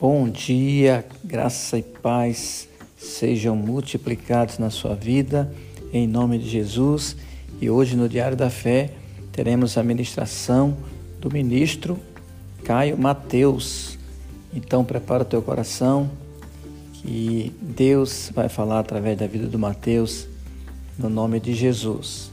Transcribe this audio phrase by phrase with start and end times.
[0.00, 5.52] Bom dia, graça e paz sejam multiplicados na sua vida,
[5.92, 7.16] em nome de Jesus.
[7.60, 8.92] E hoje no Diário da Fé
[9.32, 10.76] teremos a ministração
[11.20, 11.98] do ministro
[12.62, 13.98] Caio Mateus.
[14.54, 16.08] Então prepara o teu coração
[16.92, 20.28] que Deus vai falar através da vida do Mateus,
[20.96, 22.30] no nome de Jesus.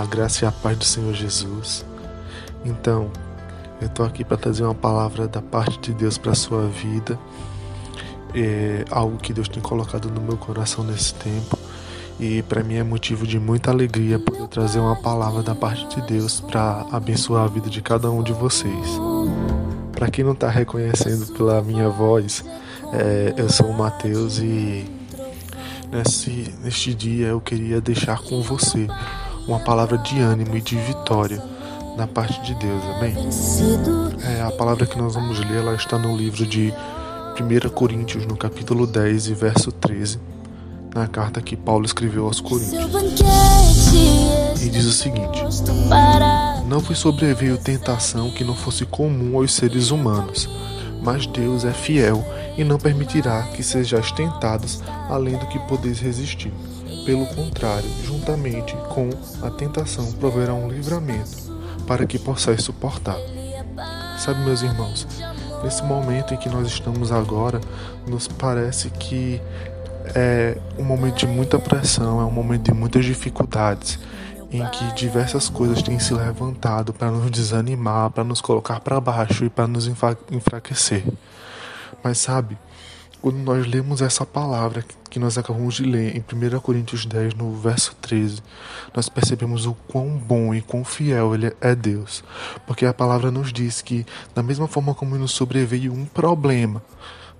[0.00, 1.84] A graça e a paz do Senhor Jesus.
[2.64, 3.10] Então,
[3.80, 7.18] eu estou aqui para trazer uma palavra da parte de Deus para a sua vida,
[8.34, 11.58] é algo que Deus tem colocado no meu coração nesse tempo.
[12.18, 16.06] E para mim é motivo de muita alegria poder trazer uma palavra da parte de
[16.06, 19.00] Deus para abençoar a vida de cada um de vocês.
[19.92, 22.44] Para quem não está reconhecendo pela minha voz,
[22.92, 24.84] é, eu sou o Mateus e
[25.90, 28.86] nesse, neste dia eu queria deixar com você
[29.50, 31.42] uma palavra de ânimo e de vitória
[31.96, 33.14] da parte de Deus, amém?
[34.24, 36.72] É, a palavra que nós vamos ler, ela está no livro de
[37.34, 40.20] 1 Coríntios, no capítulo 10 e verso 13,
[40.94, 42.80] na carta que Paulo escreveu aos Coríntios.
[44.62, 45.42] E diz o seguinte:
[46.68, 50.48] Não vos sobreveio tentação que não fosse comum aos seres humanos,
[51.02, 52.24] mas Deus é fiel
[52.56, 56.52] e não permitirá que sejais tentados além do que podeis resistir
[57.04, 59.10] pelo contrário, juntamente com
[59.42, 61.50] a tentação proverá um livramento,
[61.86, 63.16] para que possais suportar.
[64.18, 65.06] Sabe, meus irmãos,
[65.62, 67.60] nesse momento em que nós estamos agora,
[68.06, 69.40] nos parece que
[70.14, 73.98] é um momento de muita pressão, é um momento de muitas dificuldades,
[74.50, 79.44] em que diversas coisas têm se levantado para nos desanimar, para nos colocar para baixo
[79.44, 81.04] e para nos enfraquecer.
[82.02, 82.58] Mas sabe,
[83.20, 87.54] quando nós lemos essa palavra que nós acabamos de ler em 1 Coríntios 10, no
[87.54, 88.42] verso 13,
[88.94, 92.24] nós percebemos o quão bom e quão fiel ele é Deus.
[92.66, 96.82] Porque a palavra nos diz que, da mesma forma como nos sobreveio um problema,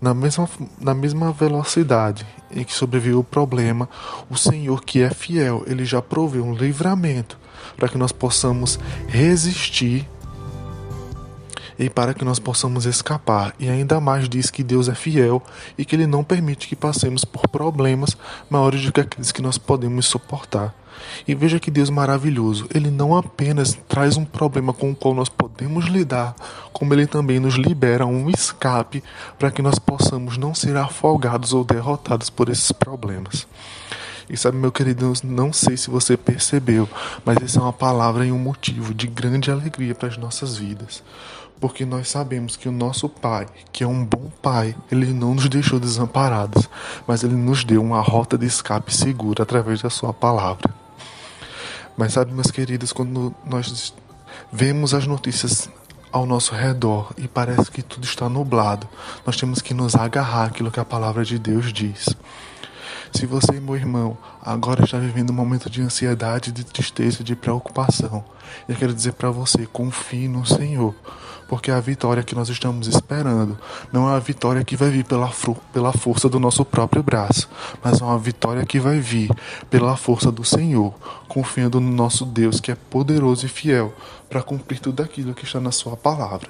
[0.00, 0.48] na mesma,
[0.78, 3.88] na mesma velocidade em que sobreveio o problema,
[4.30, 7.38] o Senhor, que é fiel, ele já proveu um livramento
[7.76, 10.08] para que nós possamos resistir
[11.78, 13.54] e para que nós possamos escapar.
[13.58, 15.42] E ainda mais diz que Deus é fiel
[15.76, 18.16] e que Ele não permite que passemos por problemas
[18.48, 20.74] maiores do que aqueles que nós podemos suportar.
[21.26, 25.28] E veja que Deus maravilhoso, Ele não apenas traz um problema com o qual nós
[25.28, 26.34] podemos lidar,
[26.72, 29.02] como Ele também nos libera um escape
[29.38, 33.46] para que nós possamos não ser afogados ou derrotados por esses problemas.
[34.28, 36.88] E sabe, meu querido, não sei se você percebeu,
[37.24, 41.02] mas essa é uma palavra e um motivo de grande alegria para as nossas vidas
[41.64, 45.48] porque nós sabemos que o nosso Pai, que é um bom Pai, ele não nos
[45.48, 46.68] deixou desamparados,
[47.06, 50.68] mas ele nos deu uma rota de escape segura através da Sua palavra.
[51.96, 53.94] Mas sabe, meus queridos, quando nós
[54.52, 55.70] vemos as notícias
[56.12, 58.86] ao nosso redor e parece que tudo está nublado,
[59.24, 62.14] nós temos que nos agarrar àquilo que a palavra de Deus diz.
[63.14, 68.24] Se você, meu irmão, agora está vivendo um momento de ansiedade, de tristeza, de preocupação,
[68.68, 70.92] eu quero dizer para você: confie no Senhor,
[71.48, 73.56] porque a vitória que nós estamos esperando
[73.92, 75.30] não é a vitória que vai vir pela,
[75.72, 77.48] pela força do nosso próprio braço,
[77.84, 79.30] mas é uma vitória que vai vir
[79.70, 80.92] pela força do Senhor,
[81.28, 83.94] confiando no nosso Deus que é poderoso e fiel
[84.28, 86.48] para cumprir tudo aquilo que está na Sua palavra.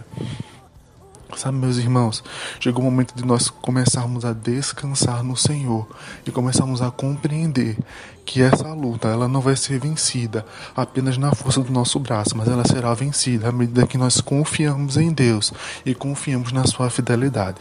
[1.36, 2.22] Sabe, meus irmãos,
[2.60, 5.86] chegou o momento de nós começarmos a descansar no Senhor
[6.24, 7.76] e começarmos a compreender
[8.24, 10.46] que essa luta ela não vai ser vencida
[10.76, 14.96] apenas na força do nosso braço, mas ela será vencida à medida que nós confiamos
[14.96, 15.52] em Deus
[15.84, 17.58] e confiamos na sua fidelidade.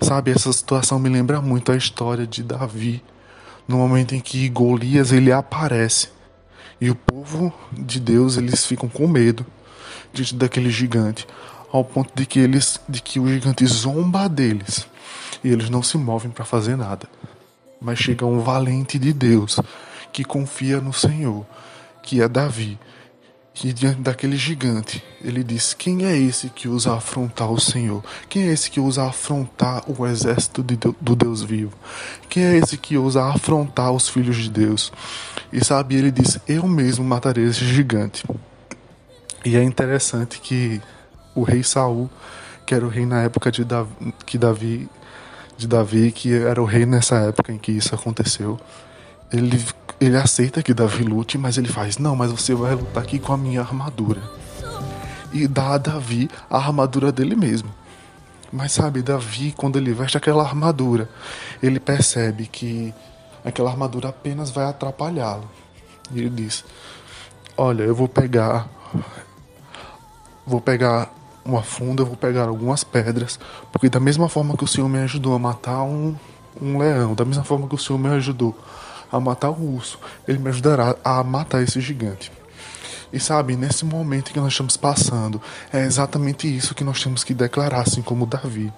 [0.00, 3.02] Sabe, essa situação me lembra muito a história de Davi,
[3.68, 6.08] no momento em que Golias ele aparece
[6.80, 9.46] e o povo de Deus eles ficam com medo
[10.12, 11.26] diante daquele gigante
[11.74, 14.86] ao ponto de que eles, de que o gigante zomba deles
[15.42, 17.08] e eles não se movem para fazer nada.
[17.80, 19.58] Mas chega um valente de Deus
[20.12, 21.44] que confia no Senhor,
[22.00, 22.78] que é Davi.
[23.64, 28.04] E diante daquele gigante, ele diz: Quem é esse que usa afrontar o Senhor?
[28.28, 31.76] Quem é esse que usa afrontar o exército de, do Deus vivo?
[32.28, 34.92] Quem é esse que usa afrontar os filhos de Deus?
[35.52, 38.24] E sabe, ele diz: Eu mesmo matarei esse gigante.
[39.44, 40.80] E é interessante que
[41.34, 42.10] o rei Saul,
[42.66, 44.88] que era o rei na época de Davi, que Davi
[45.56, 48.58] de Davi, que era o rei nessa época em que isso aconteceu.
[49.32, 49.64] Ele
[50.00, 53.32] ele aceita que Davi lute, mas ele faz: "Não, mas você vai lutar aqui com
[53.32, 54.20] a minha armadura".
[55.34, 57.68] e dá a Davi a armadura dele mesmo.
[58.52, 61.10] Mas sabe, Davi, quando ele veste aquela armadura,
[61.60, 62.94] ele percebe que
[63.44, 65.50] aquela armadura apenas vai atrapalhá-lo.
[66.12, 66.64] E ele diz:
[67.56, 68.68] Olha, eu vou pegar.
[70.46, 71.12] Vou pegar
[71.44, 73.38] uma funda, vou pegar algumas pedras,
[73.70, 76.16] porque da mesma forma que o Senhor me ajudou a matar um,
[76.60, 78.56] um leão, da mesma forma que o Senhor me ajudou
[79.12, 82.32] a matar o urso, Ele me ajudará a matar esse gigante.
[83.12, 85.40] E sabe, nesse momento que nós estamos passando,
[85.72, 88.72] é exatamente isso que nós temos que declarar, assim como Davi.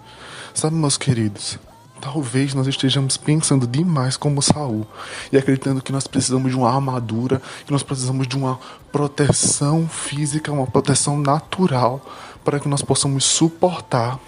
[0.52, 1.58] Sabe, meus queridos,
[2.00, 4.86] talvez nós estejamos pensando demais como Saul
[5.32, 8.58] e acreditando que nós precisamos de uma armadura, que nós precisamos de uma
[8.92, 12.04] proteção física, uma proteção natural
[12.44, 14.18] para que nós possamos suportar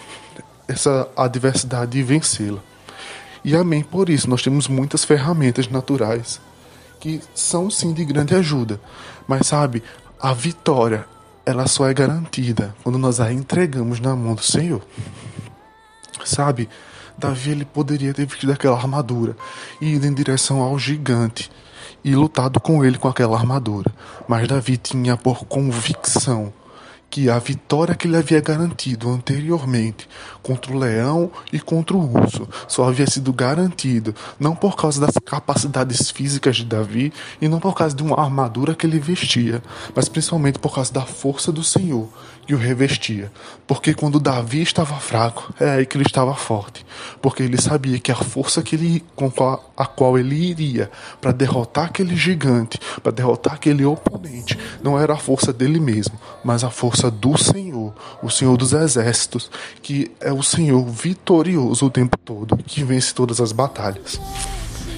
[0.67, 2.61] essa adversidade e vencê-la.
[3.44, 6.41] E amém por isso, nós temos muitas ferramentas naturais
[7.00, 8.81] que são sim de grande ajuda.
[9.26, 9.82] Mas sabe,
[10.20, 11.06] a vitória,
[11.47, 14.82] ela só é garantida quando nós a entregamos na mão do Senhor.
[16.25, 16.69] Sabe,
[17.19, 19.37] Davi ele poderia ter vestido aquela armadura
[19.81, 21.50] e ido em direção ao gigante
[22.05, 23.93] e lutado com ele com aquela armadura.
[24.29, 26.53] Mas Davi tinha por convicção
[27.10, 30.08] que a vitória que ele havia garantido anteriormente
[30.43, 35.14] contra o leão e contra o urso só havia sido garantido não por causa das
[35.25, 39.62] capacidades físicas de Davi e não por causa de uma armadura que ele vestia,
[39.94, 42.08] mas principalmente por causa da força do Senhor
[42.49, 43.31] que o revestia.
[43.66, 46.84] Porque quando Davi estava fraco, é aí que ele estava forte,
[47.20, 49.31] porque ele sabia que a força que ele com
[49.76, 50.90] a qual ele iria
[51.20, 56.64] para derrotar aquele gigante, para derrotar aquele oponente, não era a força dele mesmo, mas
[56.64, 59.50] a força força do Senhor, o Senhor dos exércitos,
[59.81, 64.21] que é o Senhor vitorioso o tempo todo, que vence todas as batalhas.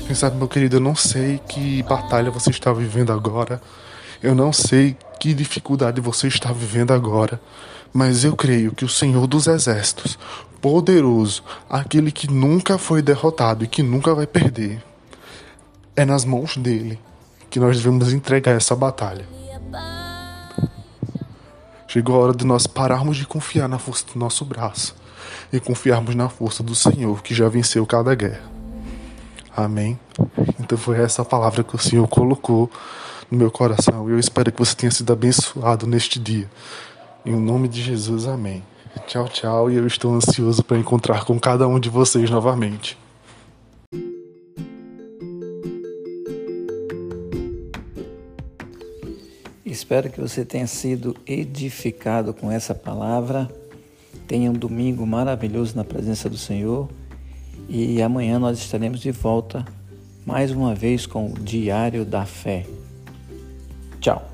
[0.06, 3.61] Quem sabe, meu querido, eu não sei que batalha você está vivendo agora,
[4.23, 7.41] eu não sei que dificuldade você está vivendo agora,
[7.93, 10.19] mas eu creio que o Senhor dos exércitos,
[10.61, 14.82] poderoso, aquele que nunca foi derrotado e que nunca vai perder,
[15.94, 16.99] é nas mãos dele
[17.50, 19.39] que nós devemos entregar essa batalha.
[21.92, 24.94] Chegou a hora de nós pararmos de confiar na força do nosso braço
[25.52, 28.48] e confiarmos na força do Senhor que já venceu cada guerra.
[29.56, 29.98] Amém?
[30.60, 32.70] Então foi essa palavra que o Senhor colocou
[33.28, 36.48] no meu coração e eu espero que você tenha sido abençoado neste dia.
[37.26, 38.62] Em nome de Jesus, amém.
[39.08, 42.96] Tchau, tchau, e eu estou ansioso para encontrar com cada um de vocês novamente.
[49.90, 53.50] Espero que você tenha sido edificado com essa palavra.
[54.28, 56.88] Tenha um domingo maravilhoso na presença do Senhor.
[57.69, 59.64] E amanhã nós estaremos de volta
[60.25, 62.66] mais uma vez com o Diário da Fé.
[64.00, 64.31] Tchau.